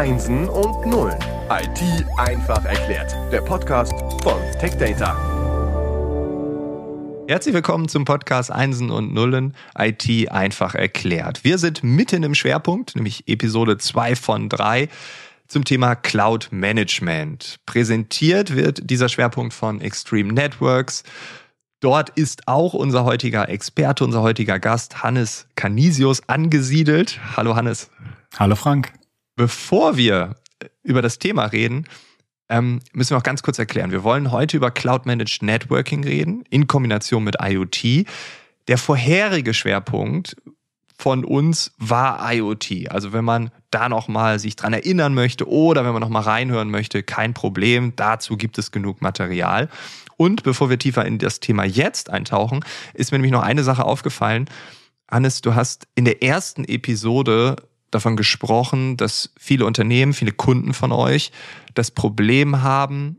Einsen 0.00 0.48
und 0.48 0.86
Nullen. 0.86 1.18
IT 1.50 2.06
einfach 2.16 2.64
erklärt. 2.64 3.14
Der 3.30 3.42
Podcast 3.42 3.92
von 4.22 4.40
TechData. 4.58 5.14
Herzlich 7.28 7.54
willkommen 7.54 7.86
zum 7.86 8.06
Podcast 8.06 8.50
Einsen 8.50 8.90
und 8.90 9.12
Nullen 9.12 9.54
IT 9.78 10.32
einfach 10.32 10.74
erklärt. 10.74 11.44
Wir 11.44 11.58
sind 11.58 11.84
mitten 11.84 12.22
im 12.22 12.34
Schwerpunkt, 12.34 12.96
nämlich 12.96 13.28
Episode 13.28 13.76
2 13.76 14.16
von 14.16 14.48
3 14.48 14.88
zum 15.48 15.66
Thema 15.66 15.96
Cloud 15.96 16.48
Management. 16.50 17.56
Präsentiert 17.66 18.56
wird 18.56 18.88
dieser 18.88 19.10
Schwerpunkt 19.10 19.52
von 19.52 19.82
Extreme 19.82 20.32
Networks. 20.32 21.02
Dort 21.80 22.08
ist 22.08 22.48
auch 22.48 22.72
unser 22.72 23.04
heutiger 23.04 23.50
Experte, 23.50 24.04
unser 24.04 24.22
heutiger 24.22 24.58
Gast 24.60 25.02
Hannes 25.02 25.46
Canisius 25.56 26.26
angesiedelt. 26.26 27.20
Hallo 27.36 27.54
Hannes. 27.54 27.90
Hallo 28.38 28.56
Frank. 28.56 28.94
Bevor 29.40 29.96
wir 29.96 30.36
über 30.82 31.00
das 31.00 31.18
Thema 31.18 31.46
reden, 31.46 31.86
ähm, 32.50 32.80
müssen 32.92 33.12
wir 33.12 33.16
auch 33.16 33.22
ganz 33.22 33.42
kurz 33.42 33.58
erklären. 33.58 33.90
Wir 33.90 34.04
wollen 34.04 34.32
heute 34.32 34.58
über 34.58 34.70
Cloud 34.70 35.06
Managed 35.06 35.42
Networking 35.42 36.04
reden, 36.04 36.44
in 36.50 36.66
Kombination 36.66 37.24
mit 37.24 37.36
IoT. 37.40 38.04
Der 38.68 38.76
vorherige 38.76 39.54
Schwerpunkt 39.54 40.36
von 40.98 41.24
uns 41.24 41.72
war 41.78 42.30
IoT. 42.34 42.90
Also 42.90 43.14
wenn 43.14 43.24
man 43.24 43.50
da 43.70 43.88
noch 43.88 44.08
mal 44.08 44.38
sich 44.38 44.56
dran 44.56 44.74
erinnern 44.74 45.14
möchte 45.14 45.48
oder 45.48 45.86
wenn 45.86 45.94
man 45.94 46.02
noch 46.02 46.10
mal 46.10 46.20
reinhören 46.20 46.70
möchte, 46.70 47.02
kein 47.02 47.32
Problem. 47.32 47.94
Dazu 47.96 48.36
gibt 48.36 48.58
es 48.58 48.72
genug 48.72 49.00
Material. 49.00 49.70
Und 50.18 50.42
bevor 50.42 50.68
wir 50.68 50.78
tiefer 50.78 51.06
in 51.06 51.16
das 51.16 51.40
Thema 51.40 51.64
jetzt 51.64 52.10
eintauchen, 52.10 52.62
ist 52.92 53.10
mir 53.10 53.16
nämlich 53.16 53.32
noch 53.32 53.42
eine 53.42 53.64
Sache 53.64 53.86
aufgefallen. 53.86 54.50
Hannes, 55.10 55.40
du 55.40 55.54
hast 55.54 55.88
in 55.94 56.04
der 56.04 56.22
ersten 56.22 56.64
Episode 56.64 57.56
davon 57.90 58.16
gesprochen, 58.16 58.96
dass 58.96 59.32
viele 59.38 59.66
Unternehmen, 59.66 60.12
viele 60.12 60.32
Kunden 60.32 60.74
von 60.74 60.92
euch 60.92 61.32
das 61.74 61.90
Problem 61.90 62.62
haben, 62.62 63.18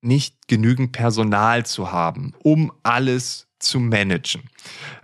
nicht 0.00 0.48
genügend 0.48 0.92
Personal 0.92 1.64
zu 1.64 1.92
haben, 1.92 2.34
um 2.42 2.72
alles 2.82 3.46
zu 3.58 3.78
managen. 3.78 4.42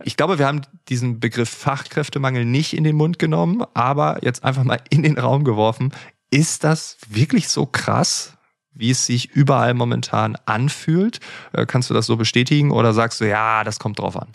Ich 0.04 0.16
glaube, 0.16 0.38
wir 0.38 0.46
haben 0.46 0.62
diesen 0.88 1.20
Begriff 1.20 1.48
Fachkräftemangel 1.48 2.44
nicht 2.44 2.74
in 2.74 2.84
den 2.84 2.96
Mund 2.96 3.18
genommen, 3.18 3.64
aber 3.74 4.18
jetzt 4.22 4.44
einfach 4.44 4.64
mal 4.64 4.80
in 4.90 5.04
den 5.04 5.18
Raum 5.18 5.44
geworfen. 5.44 5.92
Ist 6.30 6.64
das 6.64 6.98
wirklich 7.08 7.48
so 7.48 7.66
krass? 7.66 8.37
Wie 8.78 8.90
es 8.90 9.04
sich 9.04 9.30
überall 9.32 9.74
momentan 9.74 10.36
anfühlt. 10.46 11.20
Äh, 11.52 11.66
kannst 11.66 11.90
du 11.90 11.94
das 11.94 12.06
so 12.06 12.16
bestätigen 12.16 12.70
oder 12.70 12.94
sagst 12.94 13.20
du, 13.20 13.28
ja, 13.28 13.64
das 13.64 13.78
kommt 13.78 13.98
drauf 13.98 14.16
an? 14.16 14.28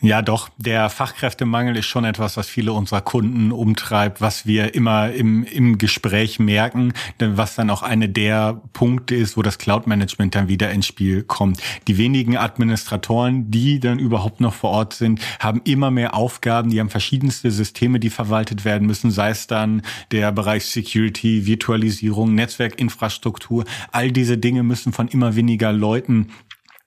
Ja, 0.00 0.22
doch. 0.22 0.50
Der 0.58 0.90
Fachkräftemangel 0.90 1.76
ist 1.76 1.86
schon 1.86 2.04
etwas, 2.04 2.36
was 2.36 2.46
viele 2.46 2.72
unserer 2.72 3.00
Kunden 3.00 3.50
umtreibt, 3.52 4.20
was 4.20 4.46
wir 4.46 4.74
immer 4.74 5.10
im, 5.10 5.44
im 5.44 5.78
Gespräch 5.78 6.38
merken, 6.38 6.92
was 7.18 7.54
dann 7.54 7.70
auch 7.70 7.82
eine 7.82 8.08
der 8.08 8.60
Punkte 8.74 9.14
ist, 9.14 9.36
wo 9.36 9.42
das 9.42 9.58
Cloud-Management 9.58 10.34
dann 10.34 10.48
wieder 10.48 10.70
ins 10.70 10.86
Spiel 10.86 11.22
kommt. 11.22 11.60
Die 11.88 11.96
wenigen 11.96 12.36
Administratoren, 12.36 13.50
die 13.50 13.80
dann 13.80 13.98
überhaupt 13.98 14.40
noch 14.40 14.54
vor 14.54 14.70
Ort 14.70 14.92
sind, 14.92 15.20
haben 15.38 15.62
immer 15.64 15.90
mehr 15.90 16.14
Aufgaben, 16.14 16.70
die 16.70 16.80
haben 16.80 16.90
verschiedenste 16.90 17.50
Systeme, 17.50 17.98
die 17.98 18.10
verwaltet 18.10 18.66
werden 18.66 18.86
müssen, 18.86 19.10
sei 19.10 19.30
es 19.30 19.46
dann 19.46 19.82
der 20.10 20.32
Bereich 20.32 20.66
Security, 20.66 21.46
Virtualisierung, 21.46 22.34
Netzwerkinfrastruktur, 22.34 23.64
All 23.92 24.12
diese 24.12 24.38
Dinge 24.38 24.62
müssen 24.62 24.92
von 24.92 25.08
immer 25.08 25.36
weniger 25.36 25.72
Leuten 25.72 26.28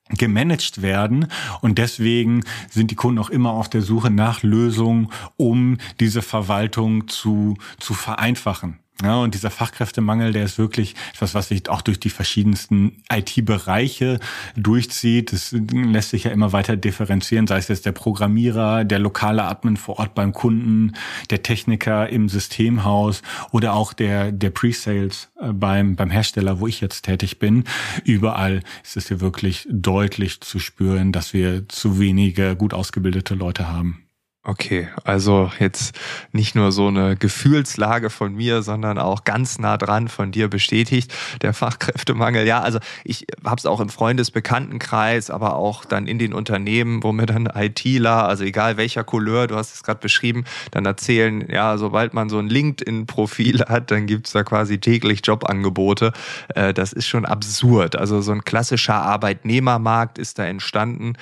gemanagt 0.10 0.82
werden 0.82 1.28
und 1.62 1.78
deswegen 1.78 2.44
sind 2.70 2.92
die 2.92 2.96
Kunden 2.96 3.20
auch 3.20 3.30
immer 3.30 3.52
auf 3.52 3.70
der 3.70 3.82
Suche 3.82 4.12
nach 4.12 4.44
Lösungen, 4.44 5.10
um 5.38 5.78
diese 6.00 6.22
Verwaltung 6.22 7.08
zu, 7.08 7.56
zu 7.80 7.94
vereinfachen. 7.94 8.83
Ja, 9.02 9.18
und 9.18 9.34
dieser 9.34 9.50
Fachkräftemangel, 9.50 10.34
der 10.34 10.46
ist 10.46 10.60
wirklich 10.60 10.96
etwas, 11.14 11.34
was 11.34 11.48
sich 11.48 11.68
auch 11.68 11.82
durch 11.82 12.00
die 12.00 12.12
verschiedensten 12.12 13.04
IT-Bereiche 13.12 14.20
durchzieht. 14.56 15.34
Das 15.34 15.52
lässt 15.52 16.12
sich 16.12 16.26
ja 16.26 16.32
immer 16.32 16.54
weiter 16.54 16.78
differenzieren, 16.78 17.48
sei 17.48 17.58
es 17.58 17.68
jetzt 17.70 17.88
der 17.88 17.92
Programmierer, 17.92 18.86
der 18.86 19.00
lokale 19.00 19.44
Admin 19.44 19.78
vor 19.78 19.98
Ort 19.98 20.14
beim 20.14 20.32
Kunden, 20.32 20.94
der 21.32 21.42
Techniker 21.42 22.08
im 22.08 22.30
Systemhaus 22.30 23.24
oder 23.52 23.74
auch 23.74 23.94
der, 23.94 24.32
der 24.32 24.52
Pre-Sales 24.52 25.32
äh, 25.42 25.52
beim, 25.52 25.96
beim 25.96 26.12
Hersteller, 26.12 26.60
wo 26.60 26.68
ich 26.68 26.80
jetzt 26.80 27.04
tätig 27.04 27.40
bin. 27.40 27.64
Überall 28.04 28.62
ist 28.84 28.96
es 28.96 29.08
hier 29.08 29.22
wirklich 29.22 29.68
deutlich 29.72 30.40
zu 30.42 30.60
spüren, 30.60 31.12
dass 31.12 31.34
wir 31.34 31.68
zu 31.68 32.00
wenige 32.00 32.56
gut 32.56 32.76
ausgebildete 32.76 33.34
Leute 33.34 33.68
haben. 33.68 34.04
Okay, 34.46 34.90
also 35.06 35.54
jetzt 35.60 35.98
nicht 36.34 36.54
nur 36.54 36.74
so 36.74 36.88
eine 36.88 37.16
Gefühlslage 37.16 38.10
von 38.10 38.36
mir, 38.36 38.62
sondern 38.62 38.98
auch 38.98 39.24
ganz 39.24 39.58
nah 39.58 39.78
dran 39.78 40.10
von 40.10 40.34
dir 40.34 40.50
bestätigt, 40.50 41.14
der 41.42 41.54
Fachkräftemangel. 41.54 42.46
Ja, 42.46 42.60
also 42.60 42.80
ich 43.06 43.26
habe 43.46 43.56
es 43.56 43.66
auch 43.66 43.80
im 43.80 43.88
Freundesbekanntenkreis, 43.88 45.30
aber 45.30 45.56
auch 45.56 45.86
dann 45.86 46.08
in 46.08 46.20
den 46.20 46.34
Unternehmen, 46.34 47.04
wo 47.04 47.14
mir 47.14 47.26
dann 47.26 47.46
ITler, 47.46 48.28
also 48.28 48.44
egal 48.44 48.76
welcher 48.76 49.06
Couleur, 49.06 49.48
du 49.48 49.56
hast 49.56 49.76
es 49.76 49.82
gerade 49.82 50.02
beschrieben, 50.02 50.44
dann 50.72 50.86
erzählen, 50.86 51.48
ja, 51.50 51.78
sobald 51.78 52.14
man 52.14 52.28
so 52.28 52.38
ein 52.38 52.50
LinkedIn-Profil 52.50 53.62
hat, 53.70 53.92
dann 53.92 54.08
gibt's 54.08 54.34
da 54.34 54.44
quasi 54.44 54.78
täglich 54.78 55.22
Jobangebote. 55.24 56.12
Äh, 56.54 56.74
das 56.74 56.92
ist 56.92 57.08
schon 57.08 57.24
absurd. 57.24 57.96
Also 57.96 58.20
so 58.20 58.34
ein 58.34 58.44
klassischer 58.44 58.96
Arbeitnehmermarkt 58.96 60.18
ist 60.18 60.38
da 60.38 60.44
entstanden. 60.44 61.14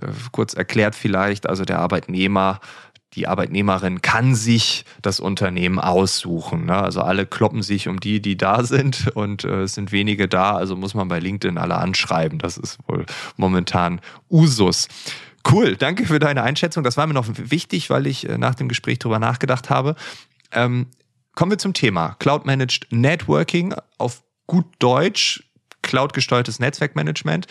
Äh, 0.00 0.06
kurz 0.32 0.54
erklärt 0.54 0.94
vielleicht, 0.94 1.46
also 1.46 1.66
der 1.66 1.78
Arbeitnehmer 1.78 2.58
die 3.14 3.26
Arbeitnehmerin 3.26 4.02
kann 4.02 4.34
sich 4.34 4.84
das 5.02 5.18
Unternehmen 5.18 5.78
aussuchen. 5.78 6.66
Ne? 6.66 6.76
Also 6.76 7.00
alle 7.02 7.26
kloppen 7.26 7.62
sich 7.62 7.88
um 7.88 7.98
die, 7.98 8.22
die 8.22 8.36
da 8.36 8.62
sind 8.62 9.08
und 9.14 9.44
äh, 9.44 9.62
es 9.62 9.74
sind 9.74 9.90
wenige 9.90 10.28
da, 10.28 10.54
also 10.54 10.76
muss 10.76 10.94
man 10.94 11.08
bei 11.08 11.18
LinkedIn 11.18 11.58
alle 11.58 11.76
anschreiben. 11.76 12.38
Das 12.38 12.56
ist 12.56 12.78
wohl 12.86 13.06
momentan 13.36 14.00
Usus. 14.30 14.88
Cool, 15.50 15.76
danke 15.76 16.06
für 16.06 16.18
deine 16.18 16.42
Einschätzung. 16.42 16.84
Das 16.84 16.96
war 16.96 17.06
mir 17.06 17.14
noch 17.14 17.26
wichtig, 17.28 17.90
weil 17.90 18.06
ich 18.06 18.28
äh, 18.28 18.38
nach 18.38 18.54
dem 18.54 18.68
Gespräch 18.68 18.98
darüber 18.98 19.18
nachgedacht 19.18 19.70
habe. 19.70 19.96
Ähm, 20.52 20.86
kommen 21.34 21.50
wir 21.50 21.58
zum 21.58 21.72
Thema 21.72 22.14
Cloud 22.18 22.46
Managed 22.46 22.86
Networking 22.90 23.74
auf 23.98 24.22
gut 24.46 24.66
Deutsch, 24.78 25.42
Cloud 25.82 26.12
gesteuertes 26.12 26.60
Netzwerkmanagement. 26.60 27.46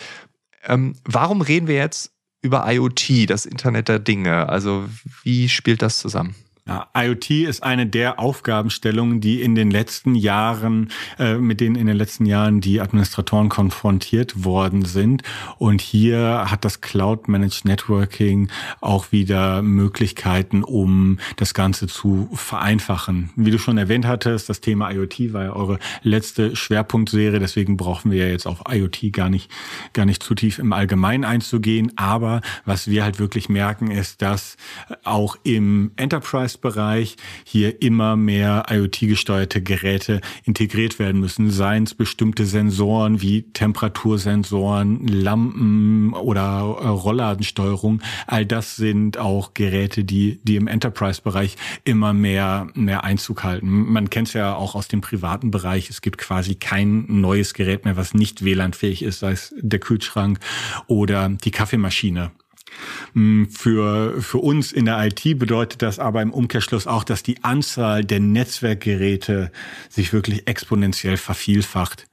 Ähm, 0.64 0.94
warum 1.04 1.42
reden 1.42 1.66
wir 1.66 1.74
jetzt 1.76 2.12
über 2.42 2.64
IoT, 2.70 3.28
das 3.28 3.46
Internet 3.46 3.88
der 3.88 3.98
Dinge. 3.98 4.48
Also 4.48 4.88
wie 5.22 5.48
spielt 5.48 5.82
das 5.82 5.98
zusammen? 5.98 6.34
IoT 6.94 7.30
ist 7.30 7.62
eine 7.62 7.86
der 7.86 8.20
Aufgabenstellungen, 8.20 9.20
die 9.20 9.42
in 9.42 9.54
den 9.54 9.70
letzten 9.70 10.14
Jahren, 10.14 10.90
äh, 11.18 11.34
mit 11.34 11.60
denen 11.60 11.74
in 11.74 11.86
den 11.86 11.96
letzten 11.96 12.26
Jahren 12.26 12.60
die 12.60 12.80
Administratoren 12.80 13.48
konfrontiert 13.48 14.44
worden 14.44 14.84
sind. 14.84 15.22
Und 15.58 15.80
hier 15.80 16.46
hat 16.48 16.64
das 16.64 16.80
Cloud 16.80 17.28
Managed 17.28 17.64
Networking 17.64 18.48
auch 18.80 19.10
wieder 19.10 19.62
Möglichkeiten, 19.62 20.62
um 20.62 21.18
das 21.36 21.54
Ganze 21.54 21.88
zu 21.88 22.28
vereinfachen. 22.34 23.30
Wie 23.34 23.50
du 23.50 23.58
schon 23.58 23.78
erwähnt 23.78 24.06
hattest, 24.06 24.48
das 24.48 24.60
Thema 24.60 24.90
IoT 24.90 25.32
war 25.32 25.44
ja 25.44 25.52
eure 25.52 25.78
letzte 26.02 26.54
Schwerpunktserie. 26.54 27.40
Deswegen 27.40 27.76
brauchen 27.76 28.12
wir 28.12 28.26
ja 28.26 28.30
jetzt 28.30 28.46
auf 28.46 28.62
IoT 28.70 29.12
gar 29.12 29.28
nicht, 29.28 29.50
gar 29.92 30.06
nicht 30.06 30.22
zu 30.22 30.34
tief 30.34 30.58
im 30.58 30.72
Allgemeinen 30.72 31.24
einzugehen. 31.24 31.92
Aber 31.96 32.42
was 32.64 32.88
wir 32.88 33.02
halt 33.02 33.18
wirklich 33.18 33.48
merken, 33.48 33.90
ist, 33.90 34.22
dass 34.22 34.56
auch 35.04 35.36
im 35.42 35.90
Enterprise 35.96 36.59
Bereich 36.60 37.16
hier 37.44 37.82
immer 37.82 38.16
mehr 38.16 38.64
IoT-gesteuerte 38.68 39.62
Geräte 39.62 40.20
integriert 40.44 40.98
werden 40.98 41.20
müssen, 41.20 41.50
seien 41.50 41.84
es 41.84 41.94
bestimmte 41.94 42.46
Sensoren 42.46 43.20
wie 43.20 43.42
Temperatursensoren, 43.42 45.06
Lampen 45.06 46.12
oder 46.12 46.76
äh, 46.80 46.86
Rollladensteuerung. 46.86 48.02
All 48.26 48.46
das 48.46 48.76
sind 48.76 49.18
auch 49.18 49.54
Geräte, 49.54 50.04
die, 50.04 50.40
die 50.44 50.56
im 50.56 50.66
Enterprise-Bereich 50.66 51.56
immer 51.84 52.12
mehr, 52.12 52.68
mehr 52.74 53.04
Einzug 53.04 53.44
halten. 53.44 53.92
Man 53.92 54.10
kennt 54.10 54.28
es 54.28 54.34
ja 54.34 54.54
auch 54.54 54.74
aus 54.74 54.88
dem 54.88 55.00
privaten 55.00 55.50
Bereich. 55.50 55.90
Es 55.90 56.00
gibt 56.02 56.18
quasi 56.18 56.54
kein 56.54 57.06
neues 57.08 57.54
Gerät 57.54 57.84
mehr, 57.84 57.96
was 57.96 58.14
nicht 58.14 58.44
WLAN-fähig 58.44 59.02
ist, 59.02 59.20
sei 59.20 59.32
es 59.32 59.54
der 59.58 59.80
Kühlschrank 59.80 60.38
oder 60.86 61.28
die 61.28 61.50
Kaffeemaschine. 61.50 62.30
Mm, 63.14 63.44
für, 63.46 64.20
für 64.20 64.38
uns 64.38 64.72
in 64.72 64.84
der 64.84 65.04
IT 65.04 65.38
bedeutet 65.38 65.82
das 65.82 65.98
aber 65.98 66.22
im 66.22 66.32
Umkehrschluss 66.32 66.86
auch, 66.86 67.04
dass 67.04 67.22
die 67.22 67.42
Anzahl 67.42 68.04
der 68.04 68.20
Netzwerkgeräte 68.20 69.50
sich 69.88 70.12
wirklich 70.12 70.48
exponentiell 70.48 71.16
vervielfacht. 71.16 72.06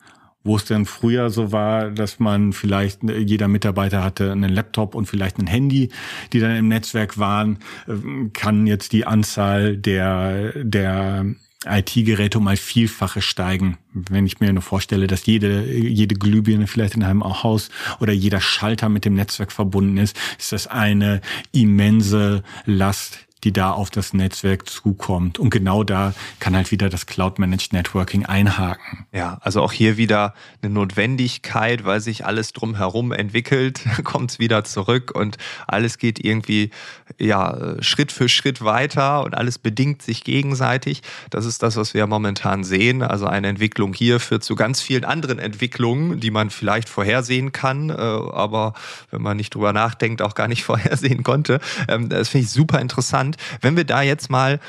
Wo 0.43 0.55
es 0.55 0.65
dann 0.65 0.85
früher 0.85 1.29
so 1.29 1.51
war, 1.51 1.91
dass 1.91 2.19
man 2.19 2.53
vielleicht 2.53 3.03
jeder 3.03 3.49
Mitarbeiter 3.49 4.03
hatte 4.03 4.31
einen 4.31 4.53
Laptop 4.53 4.95
und 4.95 5.05
vielleicht 5.05 5.39
ein 5.39 5.47
Handy, 5.47 5.89
die 6.31 6.39
dann 6.39 6.55
im 6.55 6.69
Netzwerk 6.69 7.17
waren, 7.17 7.59
äh, 7.87 8.29
kann 8.31 8.65
jetzt 8.65 8.93
die 8.93 9.05
Anzahl 9.05 9.75
der 9.75 10.63
der 10.63 11.25
IT-Geräte 11.65 12.37
um 12.37 12.47
ein 12.47 12.57
Vielfaches 12.57 13.25
steigen. 13.25 13.77
Wenn 13.93 14.25
ich 14.25 14.39
mir 14.39 14.53
nur 14.53 14.61
vorstelle, 14.61 15.07
dass 15.07 15.25
jede, 15.25 15.65
jede 15.73 16.15
Glühbirne 16.15 16.67
vielleicht 16.67 16.95
in 16.95 17.03
einem 17.03 17.23
Haus 17.23 17.69
oder 17.99 18.13
jeder 18.13 18.41
Schalter 18.41 18.89
mit 18.89 19.05
dem 19.05 19.15
Netzwerk 19.15 19.51
verbunden 19.51 19.97
ist, 19.97 20.15
ist 20.37 20.51
das 20.51 20.67
eine 20.67 21.21
immense 21.51 22.43
Last, 22.65 23.26
die 23.43 23.53
da 23.53 23.71
auf 23.71 23.89
das 23.89 24.13
Netzwerk 24.13 24.67
zukommt. 24.67 25.39
Und 25.39 25.49
genau 25.49 25.83
da 25.83 26.13
kann 26.39 26.55
halt 26.55 26.71
wieder 26.71 26.89
das 26.89 27.05
Cloud-Managed 27.05 27.73
Networking 27.73 28.25
einhaken. 28.25 29.05
Ja, 29.11 29.37
also 29.41 29.61
auch 29.61 29.71
hier 29.71 29.97
wieder 29.97 30.33
eine 30.61 30.73
Notwendigkeit, 30.73 31.85
weil 31.85 32.01
sich 32.01 32.25
alles 32.25 32.53
drumherum 32.53 33.11
entwickelt, 33.11 33.81
kommt 34.03 34.31
es 34.31 34.39
wieder 34.39 34.63
zurück 34.63 35.11
und 35.13 35.37
alles 35.67 35.97
geht 35.97 36.23
irgendwie 36.23 36.71
ja 37.19 37.75
Schritt 37.81 38.11
für 38.11 38.27
Schritt 38.27 38.63
weiter 38.63 39.23
und 39.23 39.35
alles 39.35 39.59
bedingt 39.59 40.01
sich 40.01 40.23
gegenseitig. 40.23 41.01
Das 41.29 41.45
ist 41.45 41.61
das, 41.61 41.77
was 41.77 41.93
wir 41.93 42.07
momentan 42.07 42.63
sehen. 42.63 43.03
Also 43.03 43.27
eine 43.27 43.47
Entwicklung 43.47 43.93
hier 43.93 44.19
führt 44.19 44.43
zu 44.43 44.55
ganz 44.55 44.81
vielen 44.81 45.05
anderen 45.05 45.39
Entwicklungen, 45.39 46.19
die 46.19 46.31
man 46.31 46.49
vielleicht 46.49 46.89
vorhersehen 46.89 47.51
kann, 47.51 47.89
äh, 47.89 47.93
aber 47.93 48.73
wenn 49.11 49.21
man 49.21 49.37
nicht 49.37 49.53
drüber 49.53 49.73
nachdenkt, 49.73 50.21
auch 50.21 50.33
gar 50.33 50.47
nicht 50.47 50.63
vorhersehen 50.65 51.23
konnte. 51.23 51.59
Ähm, 51.87 52.09
das 52.09 52.29
finde 52.29 52.45
ich 52.45 52.51
super 52.51 52.81
interessant 52.81 53.36
wenn 53.61 53.75
wir 53.75 53.83
da 53.83 54.01
jetzt 54.01 54.29
mal 54.29 54.59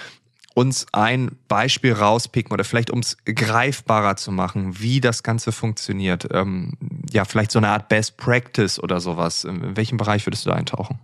uns 0.59 0.87
ein 0.91 1.31
Beispiel 1.47 1.93
rauspicken 1.93 2.53
oder 2.53 2.65
vielleicht 2.65 2.91
um 2.91 2.99
es 2.99 3.17
greifbarer 3.25 4.17
zu 4.17 4.32
machen, 4.32 4.81
wie 4.81 5.00
das 5.00 5.23
Ganze 5.23 5.53
funktioniert. 5.53 6.26
Ähm, 6.32 6.73
ja, 7.12 7.25
vielleicht 7.25 7.53
so 7.53 7.61
eine 7.61 7.69
Art 7.69 7.88
Best 7.88 8.17
Practice 8.17 8.82
oder 8.82 8.99
sowas. 8.99 9.44
In 9.44 9.76
welchem 9.76 9.99
Bereich 9.99 10.26
würdest 10.26 10.47
du 10.47 10.50
da 10.50 10.56
eintauchen? 10.56 10.99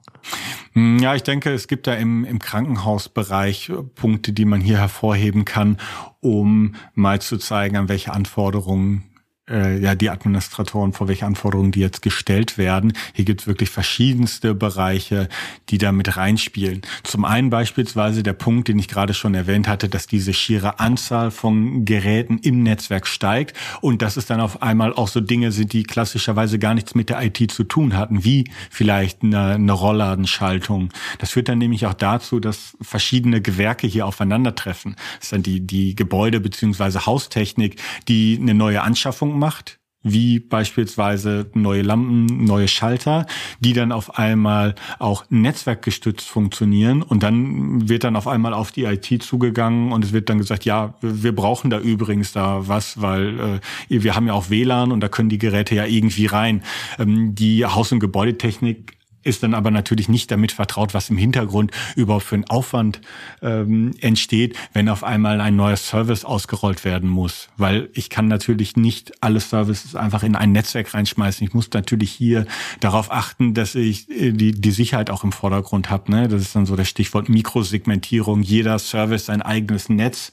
Hm, 0.72 0.98
ja, 0.98 1.14
ich 1.14 1.22
denke, 1.22 1.52
es 1.52 1.68
gibt 1.68 1.86
da 1.86 1.94
im, 1.94 2.24
im 2.24 2.40
Krankenhausbereich 2.40 3.70
Punkte, 3.94 4.32
die 4.32 4.44
man 4.44 4.60
hier 4.60 4.78
hervorheben 4.78 5.44
kann, 5.44 5.78
um 6.18 6.74
mal 6.94 7.20
zu 7.20 7.38
zeigen, 7.38 7.76
an 7.76 7.88
welche 7.88 8.12
Anforderungen 8.12 9.04
äh, 9.48 9.78
ja 9.78 9.94
die 9.94 10.10
Administratoren, 10.10 10.92
vor 10.92 11.08
welche 11.08 11.26
Anforderungen 11.26 11.72
die 11.72 11.80
jetzt 11.80 12.02
gestellt 12.02 12.56
werden. 12.58 12.92
Hier 13.12 13.24
gibt 13.24 13.42
es 13.42 13.46
wirklich 13.46 13.70
verschiedenste 13.70 14.54
Bereiche, 14.54 15.28
die 15.68 15.78
da 15.78 15.92
mit 15.92 16.16
reinspielen. 16.16 16.82
Zum 17.02 17.24
einen 17.24 17.50
beispielsweise 17.50 18.22
der 18.22 18.32
Punkt, 18.32 18.68
den 18.68 18.78
ich 18.78 18.88
gerade 18.88 19.14
schon 19.14 19.34
erwähnt 19.34 19.68
hatte, 19.68 19.88
dass 19.88 20.06
diese 20.06 20.32
schiere 20.32 20.80
Anzahl 20.80 21.30
von 21.30 21.84
Geräten 21.84 22.38
im 22.38 22.62
Netzwerk 22.62 23.06
steigt 23.06 23.56
und 23.80 24.02
dass 24.02 24.16
es 24.16 24.26
dann 24.26 24.40
auf 24.40 24.62
einmal 24.62 24.94
auch 24.94 25.08
so 25.08 25.20
Dinge 25.20 25.52
sind, 25.52 25.72
die 25.72 25.82
klassischerweise 25.82 26.58
gar 26.58 26.74
nichts 26.74 26.94
mit 26.94 27.10
der 27.10 27.22
IT 27.22 27.50
zu 27.50 27.64
tun 27.64 27.96
hatten, 27.96 28.24
wie 28.24 28.50
vielleicht 28.70 29.22
eine, 29.22 29.54
eine 29.54 29.72
Rollladenschaltung. 29.72 30.90
Das 31.18 31.30
führt 31.30 31.48
dann 31.48 31.58
nämlich 31.58 31.86
auch 31.86 31.94
dazu, 31.94 32.40
dass 32.40 32.76
verschiedene 32.80 33.40
Gewerke 33.40 33.86
hier 33.86 34.06
aufeinandertreffen. 34.06 34.96
Das 35.16 35.24
ist 35.24 35.32
dann 35.32 35.42
die, 35.42 35.60
die 35.60 35.94
Gebäude 35.94 36.40
beziehungsweise 36.40 37.06
Haustechnik, 37.06 37.80
die 38.08 38.38
eine 38.40 38.54
neue 38.54 38.82
Anschaffung 38.82 39.33
macht, 39.34 39.78
wie 40.04 40.38
beispielsweise 40.38 41.50
neue 41.54 41.82
Lampen, 41.82 42.44
neue 42.44 42.68
Schalter, 42.68 43.26
die 43.58 43.72
dann 43.72 43.90
auf 43.90 44.18
einmal 44.18 44.74
auch 44.98 45.24
netzwerkgestützt 45.30 46.28
funktionieren 46.28 47.02
und 47.02 47.22
dann 47.22 47.88
wird 47.88 48.04
dann 48.04 48.14
auf 48.14 48.28
einmal 48.28 48.52
auf 48.52 48.70
die 48.70 48.84
IT 48.84 49.22
zugegangen 49.22 49.92
und 49.92 50.04
es 50.04 50.12
wird 50.12 50.28
dann 50.28 50.38
gesagt, 50.38 50.66
ja, 50.66 50.94
wir 51.00 51.34
brauchen 51.34 51.70
da 51.70 51.80
übrigens 51.80 52.32
da 52.32 52.68
was, 52.68 53.00
weil 53.00 53.60
äh, 53.88 54.02
wir 54.02 54.14
haben 54.14 54.26
ja 54.26 54.34
auch 54.34 54.50
WLAN 54.50 54.92
und 54.92 55.00
da 55.00 55.08
können 55.08 55.30
die 55.30 55.38
Geräte 55.38 55.74
ja 55.74 55.86
irgendwie 55.86 56.26
rein. 56.26 56.62
Ähm, 56.98 57.34
die 57.34 57.64
Haus- 57.64 57.90
und 57.90 58.00
Gebäudetechnik 58.00 58.98
ist 59.24 59.42
dann 59.42 59.54
aber 59.54 59.70
natürlich 59.70 60.08
nicht 60.08 60.30
damit 60.30 60.52
vertraut, 60.52 60.94
was 60.94 61.10
im 61.10 61.16
Hintergrund 61.16 61.72
überhaupt 61.96 62.24
für 62.24 62.36
ein 62.36 62.48
Aufwand 62.48 63.00
ähm, 63.42 63.92
entsteht, 64.00 64.56
wenn 64.72 64.88
auf 64.88 65.02
einmal 65.02 65.40
ein 65.40 65.56
neuer 65.56 65.76
Service 65.76 66.24
ausgerollt 66.24 66.84
werden 66.84 67.08
muss. 67.08 67.48
Weil 67.56 67.88
ich 67.92 68.10
kann 68.10 68.28
natürlich 68.28 68.76
nicht 68.76 69.12
alle 69.22 69.40
Services 69.40 69.96
einfach 69.96 70.22
in 70.22 70.36
ein 70.36 70.52
Netzwerk 70.52 70.94
reinschmeißen. 70.94 71.46
Ich 71.46 71.54
muss 71.54 71.70
natürlich 71.72 72.12
hier 72.12 72.46
darauf 72.80 73.10
achten, 73.10 73.54
dass 73.54 73.74
ich 73.74 74.10
äh, 74.10 74.32
die, 74.32 74.52
die 74.52 74.70
Sicherheit 74.70 75.10
auch 75.10 75.24
im 75.24 75.32
Vordergrund 75.32 75.90
habe. 75.90 76.10
Ne? 76.10 76.28
Das 76.28 76.42
ist 76.42 76.54
dann 76.54 76.66
so 76.66 76.76
das 76.76 76.88
Stichwort 76.88 77.28
Mikrosegmentierung. 77.28 78.42
Jeder 78.42 78.78
Service 78.78 79.26
sein 79.26 79.42
eigenes 79.42 79.88
Netz. 79.88 80.32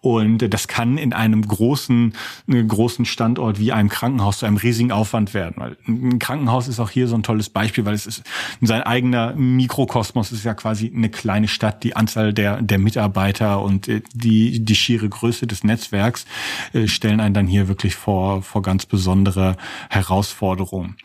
Und 0.00 0.52
das 0.52 0.68
kann 0.68 0.96
in 0.96 1.12
einem 1.12 1.46
großen, 1.46 2.14
einem 2.46 2.68
großen 2.68 3.04
Standort 3.04 3.58
wie 3.58 3.72
einem 3.72 3.88
Krankenhaus 3.88 4.38
zu 4.38 4.46
einem 4.46 4.56
riesigen 4.56 4.92
Aufwand 4.92 5.34
werden. 5.34 5.54
Weil 5.56 5.76
ein 5.86 6.18
Krankenhaus 6.18 6.68
ist 6.68 6.78
auch 6.78 6.90
hier 6.90 7.08
so 7.08 7.16
ein 7.16 7.22
tolles 7.22 7.50
Beispiel, 7.50 7.84
weil 7.84 7.94
es 7.94 8.06
ist 8.06 8.22
sein 8.60 8.82
eigener 8.82 9.34
Mikrokosmos 9.34 10.32
ist 10.32 10.44
ja 10.44 10.54
quasi 10.54 10.92
eine 10.94 11.08
kleine 11.08 11.48
Stadt. 11.48 11.84
Die 11.84 11.96
Anzahl 11.96 12.32
der, 12.32 12.62
der 12.62 12.78
Mitarbeiter 12.78 13.62
und 13.62 13.88
äh, 13.88 14.02
die, 14.12 14.64
die 14.64 14.74
schiere 14.74 15.08
Größe 15.08 15.46
des 15.46 15.64
Netzwerks 15.64 16.26
äh, 16.72 16.86
stellen 16.86 17.20
einen 17.20 17.34
dann 17.34 17.46
hier 17.46 17.68
wirklich 17.68 17.94
vor, 17.94 18.42
vor 18.42 18.62
ganz 18.62 18.86
besondere 18.86 19.56
Herausforderungen. 19.90 20.96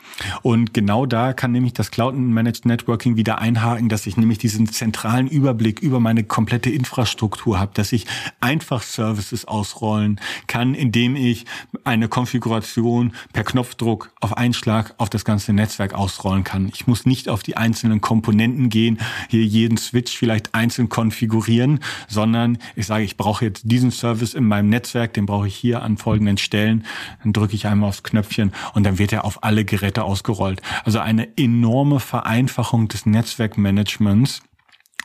Und 0.42 0.74
genau 0.74 1.06
da 1.06 1.34
kann 1.34 1.52
nämlich 1.52 1.74
das 1.74 1.92
Cloud 1.92 2.16
Managed 2.16 2.66
Networking 2.66 3.16
wieder 3.16 3.40
einhaken, 3.40 3.90
dass 3.90 4.08
ich 4.08 4.18
nämlich 4.18 4.38
diesen 4.38 4.68
zentralen 4.68 5.28
Überblick 5.28 5.80
über 5.80 6.00
meine 6.00 6.24
komplette 6.24 6.70
Infrastruktur 6.70 7.60
habe, 7.60 7.72
dass 7.74 7.92
ich 7.92 8.06
einfach 8.40 8.84
Services 8.84 9.46
ausrollen 9.46 10.20
kann, 10.48 10.76
indem 10.76 11.16
ich 11.16 11.46
eine 11.84 12.08
Konfiguration 12.08 13.14
per 13.32 13.44
Knopfdruck 13.44 14.12
auf 14.20 14.38
einen 14.38 14.54
Schlag 14.54 14.94
auf 14.98 15.10
das 15.10 15.26
ganze 15.26 15.54
Netzwerk 15.54 15.94
ausrollen 15.94 16.44
kann. 16.44 16.70
Ich 16.74 16.88
muss 16.88 17.06
nicht 17.06 17.13
nicht 17.14 17.30
auf 17.30 17.44
die 17.44 17.58
einzelnen 17.58 18.02
Komponenten 18.02 18.70
gehen, 18.70 18.98
hier 19.30 19.44
jeden 19.44 19.78
Switch 19.78 20.18
vielleicht 20.18 20.56
einzeln 20.56 20.90
konfigurieren, 20.90 21.80
sondern 22.08 22.58
ich 22.76 22.88
sage, 22.88 23.04
ich 23.04 23.18
brauche 23.18 23.46
jetzt 23.46 23.62
diesen 23.66 23.92
Service 23.92 24.34
in 24.34 24.48
meinem 24.48 24.70
Netzwerk, 24.70 25.14
den 25.14 25.28
brauche 25.28 25.48
ich 25.48 25.56
hier 25.56 25.84
an 25.84 25.98
folgenden 25.98 26.40
Stellen. 26.40 26.88
Dann 27.22 27.32
drücke 27.32 27.54
ich 27.54 27.68
einmal 27.68 27.90
aufs 27.90 28.02
Knöpfchen 28.02 28.52
und 28.74 28.84
dann 28.84 28.98
wird 28.98 29.14
er 29.14 29.26
auf 29.26 29.44
alle 29.44 29.64
Geräte 29.64 30.06
ausgerollt. 30.06 30.64
Also 30.86 30.98
eine 30.98 31.38
enorme 31.38 32.00
Vereinfachung 32.00 32.88
des 32.88 33.06
Netzwerkmanagements 33.06 34.42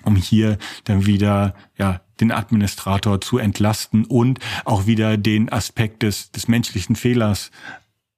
um 0.04 0.14
hier 0.14 0.58
dann 0.84 1.06
wieder 1.06 1.54
ja 1.76 2.00
den 2.20 2.30
Administrator 2.30 3.20
zu 3.20 3.36
entlasten 3.36 4.04
und 4.04 4.38
auch 4.64 4.86
wieder 4.86 5.16
den 5.16 5.50
Aspekt 5.50 6.04
des, 6.04 6.30
des 6.30 6.46
menschlichen 6.46 6.96
Fehlers 6.96 7.50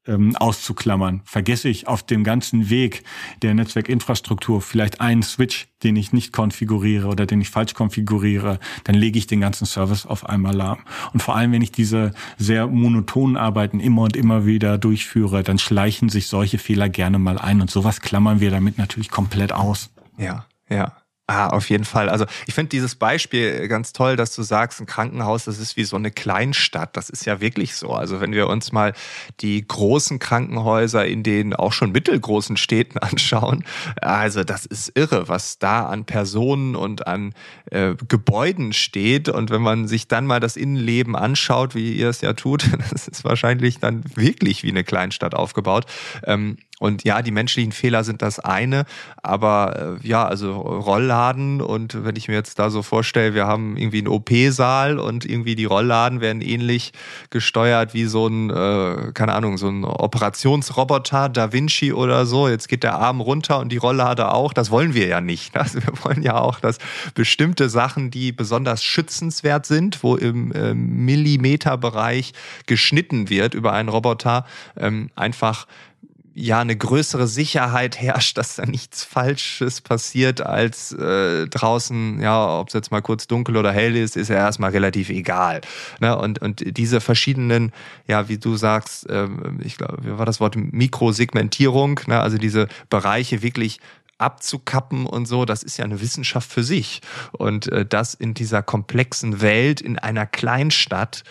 ähm, 0.06 0.34
auszuklammern. 0.36 1.22
Vergesse 1.24 1.68
ich 1.68 1.88
auf 1.88 2.02
dem 2.02 2.24
ganzen 2.24 2.70
Weg 2.70 3.02
der 3.42 3.54
Netzwerkinfrastruktur 3.54 4.60
vielleicht 4.62 5.00
einen 5.00 5.22
Switch, 5.22 5.68
den 5.82 5.96
ich 5.96 6.12
nicht 6.12 6.32
konfiguriere 6.32 7.08
oder 7.08 7.26
den 7.26 7.40
ich 7.40 7.50
falsch 7.50 7.74
konfiguriere, 7.74 8.58
dann 8.84 8.94
lege 8.94 9.18
ich 9.18 9.26
den 9.26 9.40
ganzen 9.40 9.66
Service 9.66 10.06
auf 10.06 10.28
einmal 10.28 10.54
lahm. 10.54 10.78
Und 11.12 11.22
vor 11.22 11.36
allem, 11.36 11.52
wenn 11.52 11.62
ich 11.62 11.72
diese 11.72 12.12
sehr 12.38 12.66
monotonen 12.66 13.36
Arbeiten 13.36 13.80
immer 13.80 14.02
und 14.02 14.16
immer 14.16 14.46
wieder 14.46 14.78
durchführe, 14.78 15.42
dann 15.42 15.58
schleichen 15.58 16.08
sich 16.08 16.26
solche 16.26 16.58
Fehler 16.58 16.88
gerne 16.88 17.18
mal 17.18 17.38
ein 17.38 17.60
und 17.60 17.70
sowas 17.70 18.00
klammern 18.00 18.40
wir 18.40 18.50
damit 18.50 18.78
natürlich 18.78 19.10
komplett 19.10 19.52
aus. 19.52 19.90
Ja, 20.18 20.46
ja. 20.68 20.99
Ah, 21.32 21.46
auf 21.46 21.70
jeden 21.70 21.84
Fall. 21.84 22.08
Also 22.08 22.26
ich 22.48 22.54
finde 22.54 22.70
dieses 22.70 22.96
Beispiel 22.96 23.68
ganz 23.68 23.92
toll, 23.92 24.16
dass 24.16 24.34
du 24.34 24.42
sagst, 24.42 24.80
ein 24.80 24.86
Krankenhaus, 24.86 25.44
das 25.44 25.60
ist 25.60 25.76
wie 25.76 25.84
so 25.84 25.94
eine 25.94 26.10
Kleinstadt. 26.10 26.96
Das 26.96 27.08
ist 27.08 27.24
ja 27.24 27.40
wirklich 27.40 27.76
so. 27.76 27.92
Also 27.92 28.20
wenn 28.20 28.32
wir 28.32 28.48
uns 28.48 28.72
mal 28.72 28.94
die 29.38 29.64
großen 29.64 30.18
Krankenhäuser 30.18 31.06
in 31.06 31.22
den 31.22 31.54
auch 31.54 31.72
schon 31.72 31.92
mittelgroßen 31.92 32.56
Städten 32.56 32.98
anschauen, 32.98 33.62
also 34.02 34.42
das 34.42 34.66
ist 34.66 34.90
irre, 34.96 35.28
was 35.28 35.60
da 35.60 35.86
an 35.86 36.04
Personen 36.04 36.74
und 36.74 37.06
an 37.06 37.32
äh, 37.70 37.94
Gebäuden 38.08 38.72
steht. 38.72 39.28
Und 39.28 39.50
wenn 39.50 39.62
man 39.62 39.86
sich 39.86 40.08
dann 40.08 40.26
mal 40.26 40.40
das 40.40 40.56
Innenleben 40.56 41.14
anschaut, 41.14 41.76
wie 41.76 41.92
ihr 41.92 42.08
es 42.08 42.22
ja 42.22 42.32
tut, 42.32 42.64
das 42.90 43.06
ist 43.06 43.22
wahrscheinlich 43.22 43.78
dann 43.78 44.02
wirklich 44.16 44.64
wie 44.64 44.70
eine 44.70 44.82
Kleinstadt 44.82 45.36
aufgebaut. 45.36 45.86
Ähm, 46.24 46.56
und 46.80 47.04
ja, 47.04 47.20
die 47.20 47.30
menschlichen 47.30 47.72
Fehler 47.72 48.04
sind 48.04 48.22
das 48.22 48.40
eine, 48.40 48.86
aber 49.22 49.98
äh, 50.02 50.08
ja, 50.08 50.26
also 50.26 50.54
Rollladen 50.54 51.60
und 51.60 52.04
wenn 52.04 52.16
ich 52.16 52.26
mir 52.26 52.34
jetzt 52.34 52.58
da 52.58 52.70
so 52.70 52.82
vorstelle, 52.82 53.34
wir 53.34 53.46
haben 53.46 53.76
irgendwie 53.76 53.98
einen 53.98 54.08
OP-Saal 54.08 54.98
und 54.98 55.26
irgendwie 55.26 55.54
die 55.54 55.66
Rollladen 55.66 56.22
werden 56.22 56.40
ähnlich 56.40 56.92
gesteuert 57.28 57.92
wie 57.92 58.06
so 58.06 58.26
ein, 58.26 58.48
äh, 58.48 59.12
keine 59.12 59.34
Ahnung, 59.34 59.58
so 59.58 59.68
ein 59.68 59.84
Operationsroboter, 59.84 61.28
Da 61.28 61.52
Vinci 61.52 61.92
oder 61.92 62.24
so. 62.24 62.48
Jetzt 62.48 62.68
geht 62.68 62.82
der 62.82 62.94
Arm 62.94 63.20
runter 63.20 63.58
und 63.58 63.70
die 63.70 63.76
Rolllade 63.76 64.32
auch. 64.32 64.54
Das 64.54 64.70
wollen 64.70 64.94
wir 64.94 65.06
ja 65.06 65.20
nicht. 65.20 65.54
Also 65.60 65.82
wir 65.82 65.92
wollen 66.04 66.22
ja 66.22 66.38
auch, 66.38 66.58
dass 66.58 66.78
bestimmte 67.14 67.68
Sachen, 67.68 68.10
die 68.10 68.32
besonders 68.32 68.82
schützenswert 68.82 69.66
sind, 69.66 70.02
wo 70.02 70.16
im 70.16 70.52
äh, 70.52 70.72
Millimeterbereich 70.72 72.32
geschnitten 72.66 73.28
wird 73.28 73.52
über 73.52 73.74
einen 73.74 73.90
Roboter, 73.90 74.46
ähm, 74.78 75.10
einfach 75.16 75.66
ja 76.40 76.60
eine 76.60 76.76
größere 76.76 77.26
Sicherheit 77.26 78.00
herrscht, 78.00 78.38
dass 78.38 78.56
da 78.56 78.66
nichts 78.66 79.04
Falsches 79.04 79.80
passiert 79.80 80.40
als 80.40 80.92
äh, 80.92 81.46
draußen, 81.46 82.20
ja, 82.20 82.58
ob 82.58 82.68
es 82.68 82.74
jetzt 82.74 82.90
mal 82.90 83.02
kurz 83.02 83.26
dunkel 83.26 83.56
oder 83.56 83.72
hell 83.72 83.96
ist, 83.96 84.16
ist 84.16 84.28
ja 84.28 84.36
erstmal 84.36 84.70
relativ 84.70 85.10
egal. 85.10 85.60
Ne? 86.00 86.16
Und, 86.16 86.40
und 86.40 86.76
diese 86.76 87.00
verschiedenen, 87.00 87.72
ja, 88.06 88.28
wie 88.28 88.38
du 88.38 88.56
sagst, 88.56 89.08
äh, 89.08 89.28
ich 89.62 89.76
glaube, 89.76 89.98
wie 90.02 90.18
war 90.18 90.26
das 90.26 90.40
Wort 90.40 90.56
Mikrosegmentierung, 90.56 92.00
ne? 92.06 92.20
also 92.20 92.38
diese 92.38 92.68
Bereiche 92.88 93.42
wirklich 93.42 93.78
abzukappen 94.18 95.06
und 95.06 95.26
so, 95.26 95.44
das 95.44 95.62
ist 95.62 95.78
ja 95.78 95.84
eine 95.84 96.00
Wissenschaft 96.00 96.50
für 96.50 96.62
sich. 96.62 97.00
Und 97.32 97.70
äh, 97.72 97.86
das 97.86 98.14
in 98.14 98.34
dieser 98.34 98.62
komplexen 98.62 99.40
Welt, 99.40 99.80
in 99.80 99.98
einer 99.98 100.26
Kleinstadt, 100.26 101.24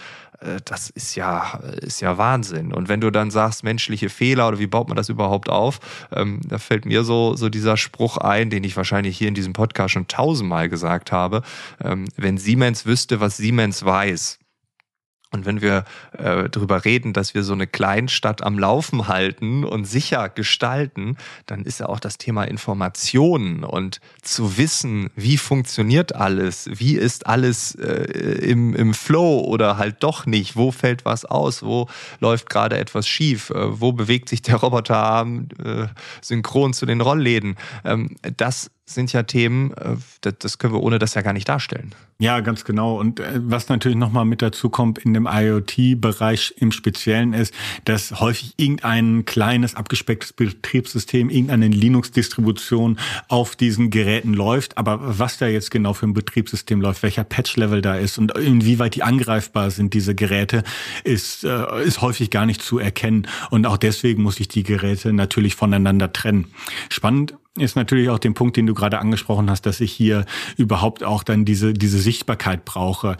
das 0.65 0.89
ist 0.89 1.15
ja, 1.15 1.60
ist 1.81 2.01
ja 2.01 2.17
Wahnsinn. 2.17 2.74
Und 2.74 2.88
wenn 2.88 3.01
du 3.01 3.12
dann 3.12 3.31
sagst, 3.31 3.63
menschliche 3.63 4.10
Fehler 4.10 4.48
oder 4.48 4.60
wie 4.60 4.67
baut 4.67 4.88
man 4.88 4.96
das 4.96 5.10
überhaupt 5.10 5.50
auf, 5.50 5.79
ähm, 6.13 6.39
da 6.48 6.58
fällt 6.58 6.86
mir 6.86 7.03
so, 7.03 7.36
so 7.36 7.50
dieser 7.50 7.77
Spruch 7.77 8.17
ein, 8.17 8.50
den 8.50 8.63
ich 8.63 8.77
wahrscheinlich 8.77 9.17
hier 9.17 9.27
in 9.27 9.34
diesem 9.34 9.53
Podcast 9.53 9.93
schon 9.93 10.08
tausendmal 10.08 10.69
gesagt 10.69 11.12
habe. 11.12 11.41
Ähm, 11.84 12.05
wenn 12.15 12.38
Siemens 12.38 12.86
wüsste, 12.86 13.19
was 13.19 13.38
Siemens 13.38 13.84
weiß, 13.84 14.38
und 15.31 15.45
wenn 15.45 15.62
wir 15.62 15.86
äh, 16.17 16.50
darüber 16.50 16.86
reden, 16.86 17.13
dass 17.13 17.36
wir 17.36 17.43
so 17.43 17.53
eine 17.53 17.67
Kleinstadt 17.67 18.41
am 18.41 18.57
Laufen 18.57 19.07
halten 19.07 19.63
und 19.63 19.86
sicher 19.86 20.27
gestalten, 20.27 21.17
dann 21.45 21.65
ist 21.65 21.79
ja 21.79 21.88
auch 21.88 22.00
das 22.00 22.17
Thema 22.17 22.45
Informationen 22.45 23.63
und 23.63 24.01
zu 24.24 24.57
wissen, 24.57 25.12
wie 25.15 25.38
funktioniert 25.38 26.15
alles, 26.15 26.67
wie 26.74 26.95
ist 26.95 27.27
alles 27.27 27.75
äh, 27.75 27.86
im, 27.86 28.74
im 28.74 28.95
Flow 28.95 29.41
oder 29.41 29.77
halt 29.77 29.98
doch 30.00 30.25
nicht, 30.25 30.55
wo 30.55 30.71
fällt 30.71 31.05
was 31.05 31.25
aus, 31.25 31.62
wo 31.62 31.88
läuft 32.19 32.50
gerade 32.50 32.79
etwas 32.79 33.07
schief, 33.07 33.51
äh, 33.51 33.79
wo 33.79 33.91
bewegt 33.91 34.29
sich 34.29 34.41
der 34.41 34.55
Roboterarm 34.55 35.48
äh, 35.63 35.88
synchron 36.21 36.74
zu 36.74 36.88
den 36.88 37.01
Rollläden. 37.01 37.55
Ähm, 37.86 38.15
das 38.38 38.71
sind 38.93 39.13
ja 39.13 39.24
Themen, 39.24 39.72
äh, 39.74 39.96
das 40.39 40.58
können 40.58 40.74
wir 40.74 40.81
ohne 40.81 41.00
das 41.00 41.13
ja 41.13 41.22
gar 41.22 41.34
nicht 41.34 41.48
darstellen. 41.48 41.93
Ja, 42.22 42.41
ganz 42.41 42.65
genau. 42.65 43.00
Und 43.00 43.22
äh, 43.22 43.31
was 43.36 43.69
natürlich 43.69 43.98
nochmal 43.98 44.25
mit 44.25 44.41
dazu 44.41 44.69
kommt 44.69 44.98
in 44.98 45.13
dem 45.13 45.25
IoT-Bereich 45.25 46.55
im 46.58 46.74
Speziellen 46.74 47.31
ist, 47.31 47.53
dass 47.86 48.19
häufig 48.19 48.55
irgendein 48.58 49.24
kleines 49.24 49.75
abgespecktes 49.75 50.34
Betriebssystem, 50.34 51.29
irgendeine 51.29 51.69
Linux-Distribution 51.69 53.00
auf 53.29 53.55
diesen 53.55 53.89
Geräten 53.89 54.34
läuft. 54.34 54.77
Aber 54.77 55.00
was 55.17 55.38
da 55.38 55.48
jetzt 55.48 55.72
genau 55.72 55.93
für 55.93 56.08
ein 56.08 56.13
Betriebssystem 56.13 56.81
läuft, 56.81 57.03
welcher 57.03 57.24
Patch-Level 57.24 57.81
da 57.81 57.96
ist 57.96 58.17
und 58.17 58.38
inwieweit 58.38 58.96
die 58.96 59.03
angreifbar 59.03 59.72
sind, 59.72 59.93
diese 59.93 60.13
Geräte, 60.13 60.63
ist, 61.05 61.46
äh, 61.46 61.84
ist 61.86 62.01
häufig 62.01 62.31
gar 62.31 62.46
nicht 62.46 62.62
zu 62.62 62.79
erkennen. 62.79 63.27
Und 63.50 63.65
auch 63.65 63.77
deswegen 63.77 64.24
muss 64.24 64.41
ich 64.41 64.50
die 64.50 64.63
Geräte 64.63 65.13
natürlich 65.13 65.55
voneinander 65.55 66.12
trennen. 66.12 66.48
Spannend 66.89 67.36
ist 67.58 67.75
natürlich 67.75 68.10
auch 68.10 68.20
den 68.20 68.36
Punkt, 68.36 68.58
den 68.58 68.68
du 68.68 68.75
gerade 68.75 69.00
angesprochen 69.00 69.50
hast, 69.50 69.65
dass 69.65 69.82
ich 69.82 69.91
hier 69.91 70.25
überhaupt 70.56 71.03
auch 71.03 71.24
dann 71.24 71.46
diese, 71.46 71.74
diese 71.74 71.98
Sichtbarkeit 71.98 72.63
brauche. 72.63 73.18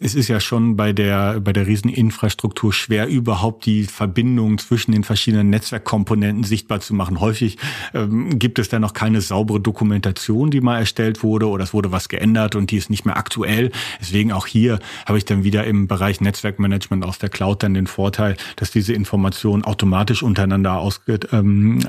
Es 0.00 0.14
ist 0.14 0.28
ja 0.28 0.40
schon 0.40 0.76
bei 0.76 0.92
der, 0.92 1.40
bei 1.40 1.52
der 1.52 1.66
Rieseninfrastruktur 1.66 2.72
schwer, 2.72 3.08
überhaupt 3.08 3.66
die 3.66 3.84
Verbindung 3.84 4.56
zwischen 4.56 4.92
den 4.92 5.04
verschiedenen 5.04 5.50
Netzwerkkomponenten 5.50 6.44
sichtbar 6.44 6.80
zu 6.80 6.94
machen. 6.94 7.20
Häufig 7.20 7.58
ähm, 7.92 8.38
gibt 8.38 8.58
es 8.58 8.70
da 8.70 8.78
noch 8.78 8.94
keine 8.94 9.20
saubere 9.20 9.60
Dokumentation, 9.60 10.50
die 10.50 10.62
mal 10.62 10.78
erstellt 10.78 11.22
wurde 11.22 11.46
oder 11.46 11.64
es 11.64 11.74
wurde 11.74 11.92
was 11.92 12.08
geändert 12.08 12.56
und 12.56 12.70
die 12.70 12.78
ist 12.78 12.88
nicht 12.88 13.04
mehr 13.04 13.18
aktuell. 13.18 13.70
Deswegen 14.00 14.32
auch 14.32 14.46
hier 14.46 14.78
habe 15.06 15.18
ich 15.18 15.26
dann 15.26 15.44
wieder 15.44 15.64
im 15.64 15.88
Bereich 15.88 16.22
Netzwerkmanagement 16.22 17.04
aus 17.04 17.18
der 17.18 17.28
Cloud 17.28 17.62
dann 17.62 17.74
den 17.74 17.86
Vorteil, 17.86 18.36
dass 18.56 18.70
diese 18.70 18.94
Informationen 18.94 19.62
automatisch 19.62 20.22
untereinander 20.22 20.78
ausge, 20.78 21.20
ähm, 21.32 21.80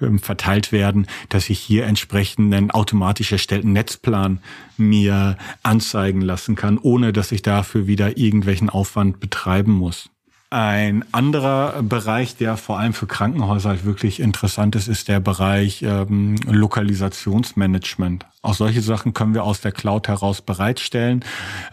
ähm 0.00 0.18
verteilt 0.18 0.72
werden 0.72 0.87
werden, 0.88 1.06
dass 1.28 1.50
ich 1.50 1.58
hier 1.58 1.84
entsprechend 1.84 2.54
einen 2.54 2.70
automatisch 2.70 3.32
erstellten 3.32 3.72
Netzplan 3.72 4.40
mir 4.78 5.36
anzeigen 5.62 6.22
lassen 6.22 6.54
kann, 6.54 6.78
ohne 6.78 7.12
dass 7.12 7.30
ich 7.32 7.42
dafür 7.42 7.86
wieder 7.86 8.16
irgendwelchen 8.16 8.70
Aufwand 8.70 9.20
betreiben 9.20 9.72
muss. 9.72 10.10
Ein 10.50 11.04
anderer 11.12 11.82
Bereich, 11.82 12.36
der 12.36 12.56
vor 12.56 12.78
allem 12.78 12.94
für 12.94 13.06
Krankenhäuser 13.06 13.68
halt 13.68 13.84
wirklich 13.84 14.18
interessant 14.18 14.76
ist, 14.76 14.88
ist 14.88 15.08
der 15.08 15.20
Bereich 15.20 15.82
ähm, 15.82 16.36
Lokalisationsmanagement. 16.46 18.24
Auch 18.40 18.54
solche 18.54 18.80
Sachen 18.80 19.12
können 19.12 19.34
wir 19.34 19.44
aus 19.44 19.60
der 19.60 19.72
Cloud 19.72 20.08
heraus 20.08 20.40
bereitstellen, 20.40 21.22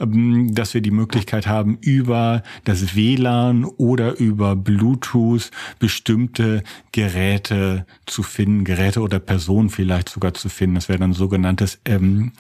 ähm, 0.02 0.54
dass 0.54 0.74
wir 0.74 0.82
die 0.82 0.92
Möglichkeit 0.92 1.48
haben, 1.48 1.78
über 1.80 2.44
das 2.66 2.96
WLAN 2.96 3.64
oder 3.64 4.18
über 4.18 4.58
Bluetooth 4.58 5.52
bestimmte 5.80 6.64
Geräte 6.92 7.86
zu 8.08 8.24
finden, 8.24 8.66
Geräte 8.66 9.02
oder 9.02 9.20
Personen 9.20 9.70
vielleicht 9.70 10.10
sogar 10.10 10.34
zu 10.34 10.50
finden. 10.50 10.76
Das 10.76 10.90
wäre 10.90 11.00
dann 11.00 11.14
sogenanntes 11.14 11.80
ähm, 11.86 12.34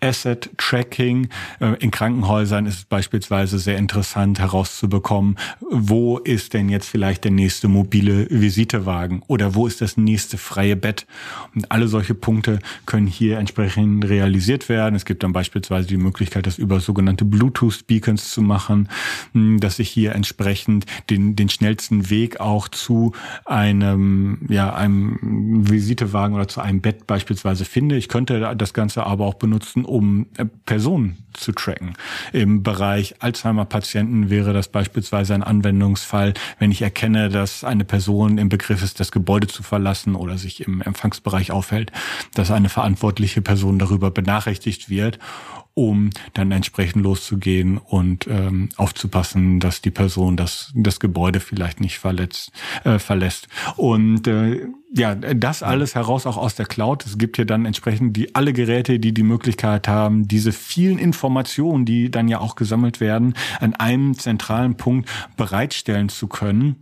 Asset 0.00 0.50
Tracking. 0.58 1.28
Äh, 1.60 1.76
in 1.78 1.90
Krankenhäusern 1.90 2.66
ist 2.66 2.74
es 2.74 2.84
beispielsweise 2.84 3.58
sehr 3.58 3.78
interessant 3.78 4.40
herauszubekommen, 4.40 5.38
wo 5.70 6.18
ist 6.18 6.52
denn 6.52 6.68
jetzt 6.68 6.88
vielleicht 6.88 7.22
der 7.22 7.30
nächste 7.30 7.68
mobile 7.68 8.26
Visitewagen 8.28 9.22
oder 9.28 9.54
wo 9.54 9.68
ist 9.68 9.80
das 9.80 9.96
nächste 9.96 10.36
freie 10.36 10.74
Bett. 10.74 11.06
Und 11.54 11.70
alle 11.70 11.86
solche 11.86 12.14
Punkte 12.14 12.58
können 12.86 13.06
hier 13.06 13.38
entsprechend 13.38 14.08
realisiert 14.08 14.68
werden. 14.68 14.96
Es 14.96 15.04
gibt 15.04 15.22
dann 15.22 15.32
beispielsweise 15.32 15.86
die 15.86 15.96
Möglichkeit, 15.96 16.46
das 16.46 16.58
über 16.58 16.80
sogenannte 16.80 17.24
Bluetooth-Beacons 17.24 18.32
zu 18.32 18.42
machen, 18.42 18.88
hm, 19.32 19.60
dass 19.60 19.78
ich 19.78 19.88
hier 19.88 20.14
entsprechend 20.16 20.86
den, 21.08 21.36
den 21.36 21.48
schnellsten 21.48 22.10
Weg 22.10 22.40
auch 22.40 22.66
zu 22.66 23.12
einem, 23.44 24.40
ja, 24.48 24.74
einem 24.74 25.68
Visitewagen 25.70 26.34
oder 26.34 26.48
zu 26.48 26.60
einem 26.60 26.80
Bett 26.80 27.06
beispielsweise 27.06 27.64
finde. 27.64 27.96
Ich 27.96 28.08
könnte 28.08 28.56
das 28.56 28.74
Ganze 28.74 29.06
aber 29.06 29.24
auch 29.24 29.34
benutzen, 29.34 29.84
um 29.84 30.26
äh, 30.36 30.46
Personen 30.66 31.18
zu 31.32 31.52
tracken. 31.52 31.94
Im 32.32 32.62
Bereich 32.62 33.14
Alzheimer-Patienten 33.20 34.30
wäre 34.30 34.52
das 34.52 34.68
beispielsweise 34.68 35.34
ein 35.34 35.42
Anwendungsfall, 35.60 36.34
wenn 36.58 36.70
ich 36.70 36.82
erkenne, 36.82 37.28
dass 37.28 37.64
eine 37.64 37.84
Person 37.84 38.38
im 38.38 38.48
Begriff 38.48 38.82
ist, 38.82 38.98
das 38.98 39.12
Gebäude 39.12 39.46
zu 39.46 39.62
verlassen 39.62 40.14
oder 40.14 40.38
sich 40.38 40.66
im 40.66 40.80
Empfangsbereich 40.80 41.52
aufhält, 41.52 41.92
dass 42.34 42.50
eine 42.50 42.68
verantwortliche 42.68 43.42
Person 43.42 43.78
darüber 43.78 44.10
benachrichtigt 44.10 44.88
wird 44.88 45.18
um 45.74 46.10
dann 46.34 46.52
entsprechend 46.52 47.02
loszugehen 47.02 47.78
und 47.78 48.26
ähm, 48.26 48.68
aufzupassen, 48.76 49.60
dass 49.60 49.80
die 49.80 49.90
Person 49.90 50.36
das, 50.36 50.72
das 50.74 51.00
Gebäude 51.00 51.40
vielleicht 51.40 51.80
nicht 51.80 51.98
verletzt, 51.98 52.52
äh, 52.84 52.98
verlässt. 52.98 53.48
Und 53.76 54.26
äh, 54.26 54.66
ja, 54.92 55.14
das 55.14 55.62
alles 55.62 55.94
heraus 55.94 56.26
auch 56.26 56.36
aus 56.36 56.56
der 56.56 56.66
Cloud. 56.66 57.06
Es 57.06 57.16
gibt 57.16 57.36
hier 57.36 57.44
dann 57.44 57.64
entsprechend 57.64 58.16
die 58.16 58.34
alle 58.34 58.52
Geräte, 58.52 58.98
die 58.98 59.14
die 59.14 59.22
Möglichkeit 59.22 59.86
haben, 59.86 60.26
diese 60.26 60.52
vielen 60.52 60.98
Informationen, 60.98 61.84
die 61.84 62.10
dann 62.10 62.26
ja 62.26 62.40
auch 62.40 62.56
gesammelt 62.56 63.00
werden, 63.00 63.34
an 63.60 63.74
einem 63.74 64.18
zentralen 64.18 64.76
Punkt 64.76 65.08
bereitstellen 65.36 66.08
zu 66.08 66.26
können 66.26 66.76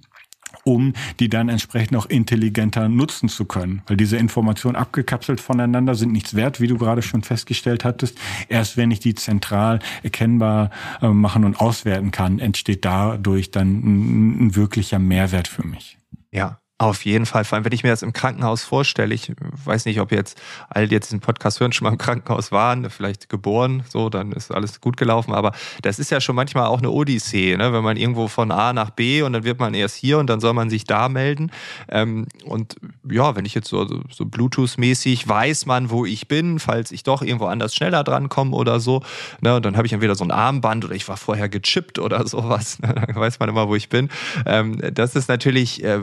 um 0.69 0.93
die 1.19 1.31
dann 1.31 1.49
entsprechend 1.49 1.97
auch 1.97 2.05
intelligenter 2.07 2.91
nutzen 2.91 3.31
zu 3.31 3.47
können. 3.47 3.81
Weil 3.87 3.97
diese 3.97 4.19
Informationen 4.19 4.77
abgekapselt 4.77 5.41
voneinander 5.41 5.95
sind 5.95 6.13
nichts 6.13 6.35
wert, 6.35 6.61
wie 6.61 6.67
du 6.67 6.77
gerade 6.77 7.01
schon 7.01 7.23
festgestellt 7.23 7.85
hattest. 7.85 8.19
Erst 8.49 8.77
wenn 8.77 8.91
ich 8.91 9.01
die 9.01 9.15
zentral 9.15 9.79
erkennbar 10.03 10.71
äh, 11.01 11.09
machen 11.09 11.45
und 11.45 11.59
auswerten 11.59 12.11
kann, 12.11 12.39
entsteht 12.39 12.85
dadurch 12.85 13.51
dann 13.51 13.69
ein, 13.79 14.47
ein 14.47 14.57
wirklicher 14.57 14.99
Mehrwert 14.99 15.49
für 15.49 15.67
mich. 15.67 15.97
Ja, 16.31 16.61
auf 16.79 17.05
jeden 17.05 17.27
Fall, 17.27 17.45
vor 17.45 17.57
allem 17.57 17.65
wenn 17.65 17.73
ich 17.73 17.83
mir 17.83 17.91
das 17.91 18.03
im 18.03 18.13
Krankenhaus 18.13 18.63
vorstelle, 18.63 19.13
ich 19.13 19.33
weiß 19.65 19.85
nicht, 19.85 20.01
ob 20.01 20.13
jetzt 20.13 20.41
alle, 20.71 20.87
die 20.87 20.95
jetzt 20.95 21.09
diesen 21.09 21.19
Podcast 21.19 21.59
hören, 21.59 21.73
schon 21.73 21.87
mal 21.87 21.91
im 21.91 21.99
Krankenhaus 21.99 22.53
waren, 22.53 22.89
vielleicht 22.89 23.29
geboren, 23.29 23.83
so, 23.89 24.09
dann 24.09 24.31
ist 24.31 24.53
alles 24.53 24.81
gut 24.81 24.97
gelaufen, 24.97 25.35
aber 25.35 25.53
das 25.83 25.99
ist 25.99 26.13
ja 26.13 26.21
schon 26.21 26.37
manchmal 26.37 26.67
auch 26.67 26.79
eine 26.79 26.91
Odyssee, 26.91 27.57
ne? 27.57 27.73
wenn 27.73 27.83
man 27.83 27.97
irgendwo 27.97 28.29
von 28.29 28.53
A 28.53 28.73
nach 28.73 28.91
B 28.91 29.23
und 29.23 29.33
dann 29.33 29.43
wird 29.43 29.59
man 29.59 29.75
erst 29.75 29.97
hier 29.97 30.19
und 30.19 30.31
dann 30.31 30.39
soll 30.39 30.55
man 30.55 30.71
sich 30.71 30.85
da 30.85 31.09
melden 31.09 31.51
ähm, 31.89 32.27
und 32.45 32.77
ja, 33.11 33.35
wenn 33.35 33.45
ich 33.45 33.55
jetzt 33.55 33.69
so, 33.69 33.85
so 34.11 34.25
Bluetooth-mäßig 34.25 35.27
weiß 35.27 35.67
man, 35.67 35.91
wo 35.91 36.07
ich 36.07 36.29
bin, 36.29 36.61
falls 36.61 36.93
ich 36.93 37.03
doch 37.03 37.23
irgendwo 37.23 37.47
anders 37.47 37.75
schneller 37.75 38.05
drankomme 38.05 38.55
oder 38.55 38.79
so, 38.79 39.03
ne? 39.41 39.57
und 39.57 39.65
dann 39.65 39.77
habe 39.77 39.89
ich 39.89 39.93
entweder 39.93 40.15
so 40.15 40.23
ein 40.23 40.31
Armband 40.31 40.85
oder 40.85 40.95
ich 40.95 41.09
war 41.09 41.17
vorher 41.17 41.49
gechippt 41.49 41.99
oder 41.99 42.25
sowas, 42.29 42.79
ne? 42.79 42.95
dann 42.95 43.17
weiß 43.17 43.41
man 43.41 43.49
immer, 43.49 43.67
wo 43.67 43.75
ich 43.75 43.89
bin. 43.89 44.11
Ähm, 44.47 44.81
das 44.93 45.17
ist 45.17 45.29
natürlich 45.29 45.83
äh, 45.83 46.03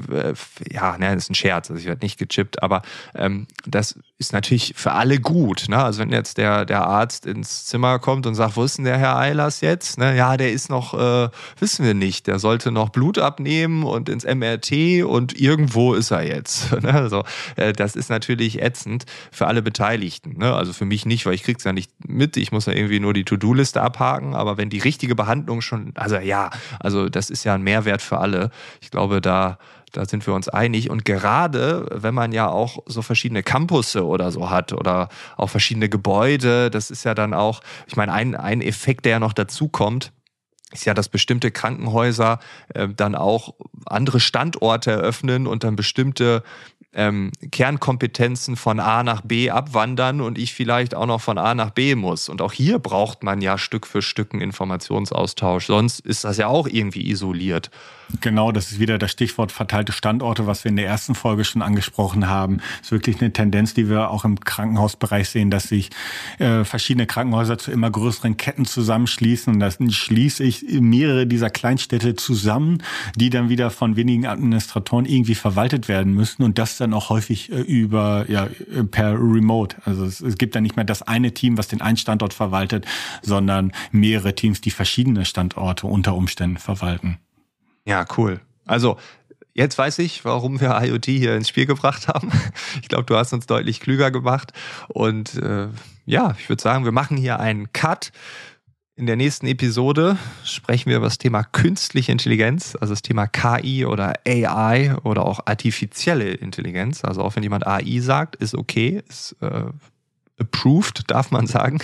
ja, 0.71 0.97
ne, 0.97 1.13
das 1.13 1.23
ist 1.23 1.31
ein 1.31 1.35
Scherz, 1.35 1.69
also 1.69 1.79
ich 1.79 1.87
werde 1.87 2.05
nicht 2.05 2.17
gechippt, 2.17 2.61
aber 2.63 2.81
ähm, 3.15 3.47
das 3.65 3.95
ist 4.17 4.31
natürlich 4.31 4.73
für 4.77 4.93
alle 4.93 5.19
gut. 5.19 5.65
Ne? 5.67 5.77
Also 5.77 5.99
wenn 5.99 6.11
jetzt 6.11 6.37
der, 6.37 6.65
der 6.65 6.87
Arzt 6.87 7.25
ins 7.25 7.65
Zimmer 7.65 7.99
kommt 7.99 8.25
und 8.25 8.35
sagt, 8.35 8.55
wo 8.55 8.63
ist 8.63 8.77
denn 8.77 8.85
der 8.85 8.97
Herr 8.97 9.17
Eilers 9.17 9.59
jetzt? 9.59 9.97
Ne? 9.97 10.15
Ja, 10.15 10.37
der 10.37 10.53
ist 10.53 10.69
noch, 10.69 10.93
äh, 10.93 11.29
wissen 11.59 11.85
wir 11.85 11.93
nicht, 11.93 12.27
der 12.27 12.39
sollte 12.39 12.71
noch 12.71 12.89
Blut 12.89 13.19
abnehmen 13.19 13.83
und 13.83 14.07
ins 14.07 14.23
MRT 14.23 15.03
und 15.03 15.37
irgendwo 15.39 15.93
ist 15.93 16.11
er 16.11 16.25
jetzt. 16.25 16.73
Ne? 16.85 16.93
Also 16.93 17.23
äh, 17.55 17.73
das 17.73 17.95
ist 17.95 18.09
natürlich 18.09 18.61
ätzend 18.61 19.05
für 19.31 19.47
alle 19.47 19.61
Beteiligten. 19.61 20.37
Ne? 20.37 20.53
Also 20.53 20.71
für 20.73 20.85
mich 20.85 21.05
nicht, 21.05 21.25
weil 21.25 21.33
ich 21.33 21.41
krieg's 21.41 21.63
ja 21.63 21.73
nicht 21.73 21.89
mit. 22.05 22.37
Ich 22.37 22.51
muss 22.51 22.67
ja 22.67 22.73
irgendwie 22.73 22.99
nur 22.99 23.13
die 23.13 23.23
To-Do-Liste 23.23 23.81
abhaken. 23.81 24.35
Aber 24.35 24.57
wenn 24.57 24.69
die 24.69 24.79
richtige 24.79 25.15
Behandlung 25.15 25.61
schon, 25.61 25.93
also 25.95 26.17
ja, 26.17 26.51
also 26.79 27.09
das 27.09 27.29
ist 27.29 27.43
ja 27.43 27.55
ein 27.55 27.63
Mehrwert 27.63 28.01
für 28.01 28.19
alle. 28.19 28.51
Ich 28.81 28.91
glaube, 28.91 29.21
da 29.21 29.57
da 29.95 30.05
sind 30.05 30.25
wir 30.27 30.33
uns 30.33 30.49
einig. 30.49 30.89
Und 30.89 31.05
gerade 31.05 31.87
wenn 31.91 32.13
man 32.13 32.31
ja 32.31 32.49
auch 32.49 32.79
so 32.85 33.01
verschiedene 33.01 33.43
Campusse 33.43 34.05
oder 34.05 34.31
so 34.31 34.49
hat 34.49 34.73
oder 34.73 35.09
auch 35.37 35.49
verschiedene 35.49 35.89
Gebäude, 35.89 36.69
das 36.69 36.91
ist 36.91 37.05
ja 37.05 37.13
dann 37.13 37.33
auch, 37.33 37.61
ich 37.87 37.95
meine, 37.95 38.11
ein, 38.11 38.35
ein 38.35 38.61
Effekt, 38.61 39.05
der 39.05 39.13
ja 39.13 39.19
noch 39.19 39.33
dazu 39.33 39.67
kommt, 39.67 40.11
ist 40.73 40.85
ja, 40.85 40.93
dass 40.93 41.09
bestimmte 41.09 41.51
Krankenhäuser 41.51 42.39
äh, 42.73 42.87
dann 42.89 43.15
auch 43.15 43.55
andere 43.85 44.19
Standorte 44.19 44.91
eröffnen 44.91 45.47
und 45.47 45.63
dann 45.63 45.75
bestimmte 45.75 46.43
ähm, 46.93 47.31
Kernkompetenzen 47.51 48.55
von 48.55 48.79
A 48.79 49.03
nach 49.03 49.21
B 49.21 49.49
abwandern 49.51 50.21
und 50.21 50.37
ich 50.37 50.53
vielleicht 50.53 50.95
auch 50.95 51.05
noch 51.05 51.21
von 51.21 51.37
A 51.37 51.53
nach 51.53 51.71
B 51.71 51.95
muss. 51.95 52.29
Und 52.29 52.41
auch 52.41 52.53
hier 52.53 52.79
braucht 52.79 53.23
man 53.23 53.41
ja 53.41 53.57
Stück 53.57 53.85
für 53.85 54.01
Stück 54.01 54.33
einen 54.33 54.41
Informationsaustausch. 54.41 55.67
Sonst 55.67 55.99
ist 55.99 56.23
das 56.23 56.37
ja 56.37 56.47
auch 56.47 56.67
irgendwie 56.67 57.09
isoliert. 57.09 57.69
Genau, 58.21 58.51
das 58.51 58.71
ist 58.71 58.79
wieder 58.79 58.97
das 58.97 59.11
Stichwort 59.11 59.51
verteilte 59.51 59.91
Standorte, 59.91 60.45
was 60.45 60.63
wir 60.63 60.69
in 60.69 60.75
der 60.75 60.85
ersten 60.85 61.15
Folge 61.15 61.43
schon 61.43 61.61
angesprochen 61.61 62.27
haben. 62.27 62.57
Das 62.57 62.87
ist 62.87 62.91
wirklich 62.91 63.21
eine 63.21 63.33
Tendenz, 63.33 63.73
die 63.73 63.89
wir 63.89 64.11
auch 64.11 64.25
im 64.25 64.39
Krankenhausbereich 64.39 65.29
sehen, 65.29 65.49
dass 65.49 65.63
sich 65.63 65.89
äh, 66.37 66.63
verschiedene 66.63 67.07
Krankenhäuser 67.07 67.57
zu 67.57 67.71
immer 67.71 67.89
größeren 67.89 68.37
Ketten 68.37 68.65
zusammenschließen. 68.65 69.53
Und 69.53 69.59
dann 69.59 69.91
schließe 69.91 70.43
ich 70.43 70.63
mehrere 70.79 71.25
dieser 71.25 71.49
Kleinstädte 71.49 72.15
zusammen, 72.15 72.83
die 73.15 73.29
dann 73.29 73.49
wieder 73.49 73.71
von 73.71 73.95
wenigen 73.95 74.27
Administratoren 74.27 75.05
irgendwie 75.05 75.35
verwaltet 75.35 75.87
werden 75.87 76.13
müssen. 76.13 76.43
Und 76.43 76.57
das 76.57 76.77
dann 76.77 76.93
auch 76.93 77.09
häufig 77.09 77.51
äh, 77.51 77.61
über, 77.61 78.25
ja, 78.29 78.47
per 78.91 79.13
Remote. 79.13 79.77
Also 79.83 80.05
es, 80.05 80.21
es 80.21 80.37
gibt 80.37 80.55
dann 80.55 80.63
nicht 80.63 80.75
mehr 80.75 80.85
das 80.85 81.01
eine 81.01 81.33
Team, 81.33 81.57
was 81.57 81.67
den 81.67 81.81
einen 81.81 81.97
Standort 81.97 82.33
verwaltet, 82.33 82.85
sondern 83.21 83.71
mehrere 83.91 84.35
Teams, 84.35 84.61
die 84.61 84.71
verschiedene 84.71 85.25
Standorte 85.25 85.87
unter 85.87 86.15
Umständen 86.15 86.57
verwalten. 86.57 87.17
Ja, 87.85 88.05
cool. 88.17 88.41
Also 88.65 88.97
Jetzt 89.57 89.77
weiß 89.77 89.99
ich, 89.99 90.25
warum 90.25 90.59
wir 90.59 90.77
IoT 90.81 91.05
hier 91.05 91.33
ins 91.35 91.47
Spiel 91.47 91.65
gebracht 91.65 92.09
haben. 92.09 92.29
Ich 92.81 92.89
glaube, 92.89 93.05
du 93.05 93.15
hast 93.15 93.31
uns 93.31 93.45
deutlich 93.45 93.79
klüger 93.79 94.11
gemacht. 94.11 94.51
Und 94.89 95.35
äh, 95.35 95.69
ja, 96.05 96.35
ich 96.37 96.49
würde 96.49 96.61
sagen, 96.61 96.83
wir 96.83 96.91
machen 96.91 97.15
hier 97.15 97.39
einen 97.39 97.71
Cut. 97.71 98.11
In 98.97 99.05
der 99.05 99.15
nächsten 99.15 99.47
Episode 99.47 100.17
sprechen 100.43 100.89
wir 100.89 100.97
über 100.97 101.05
das 101.05 101.17
Thema 101.17 101.43
künstliche 101.43 102.11
Intelligenz, 102.11 102.77
also 102.79 102.93
das 102.93 103.01
Thema 103.01 103.27
KI 103.27 103.85
oder 103.85 104.13
AI 104.27 104.95
oder 105.03 105.25
auch 105.25 105.39
artifizielle 105.45 106.33
Intelligenz. 106.33 107.03
Also 107.03 107.23
auch 107.23 107.35
wenn 107.35 107.43
jemand 107.43 107.65
AI 107.65 107.99
sagt, 107.99 108.35
ist 108.35 108.55
okay, 108.55 109.03
ist 109.07 109.37
äh, 109.41 109.65
approved, 110.37 111.09
darf 111.09 111.31
man 111.31 111.47
sagen. 111.47 111.79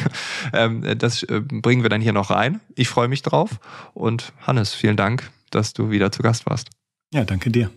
Ähm, 0.53 0.97
das 0.97 1.23
äh, 1.23 1.39
bringen 1.39 1.83
wir 1.83 1.89
dann 1.89 2.01
hier 2.01 2.13
noch 2.13 2.29
rein. 2.29 2.59
Ich 2.75 2.89
freue 2.89 3.07
mich 3.07 3.21
drauf. 3.21 3.59
Und 3.93 4.33
Hannes, 4.41 4.73
vielen 4.73 4.97
Dank, 4.97 5.31
dass 5.51 5.73
du 5.73 5.91
wieder 5.91 6.11
zu 6.11 6.21
Gast 6.21 6.45
warst. 6.45 6.69
Ja, 7.13 7.23
danke 7.23 7.51
dir. 7.51 7.69